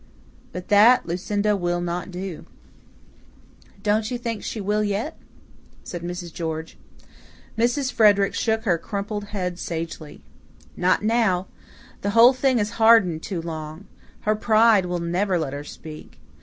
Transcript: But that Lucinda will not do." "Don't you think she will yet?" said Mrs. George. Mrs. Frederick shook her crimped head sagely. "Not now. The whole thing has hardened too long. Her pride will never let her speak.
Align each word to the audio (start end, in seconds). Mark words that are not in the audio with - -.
But 0.51 0.69
that 0.69 1.05
Lucinda 1.05 1.55
will 1.55 1.79
not 1.79 2.09
do." 2.09 2.47
"Don't 3.83 4.09
you 4.09 4.17
think 4.17 4.41
she 4.43 4.59
will 4.59 4.83
yet?" 4.83 5.15
said 5.83 6.01
Mrs. 6.01 6.33
George. 6.33 6.75
Mrs. 7.55 7.91
Frederick 7.93 8.33
shook 8.33 8.63
her 8.63 8.79
crimped 8.79 9.25
head 9.25 9.59
sagely. 9.59 10.23
"Not 10.75 11.03
now. 11.03 11.45
The 12.01 12.09
whole 12.17 12.33
thing 12.33 12.57
has 12.57 12.71
hardened 12.81 13.21
too 13.21 13.43
long. 13.43 13.85
Her 14.21 14.35
pride 14.35 14.87
will 14.87 14.97
never 14.97 15.37
let 15.37 15.53
her 15.53 15.63
speak. 15.63 16.17